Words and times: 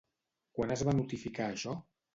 Quan 0.59 0.73
es 0.77 0.83
va 0.89 0.97
notificar 1.03 1.49
això? 1.51 1.81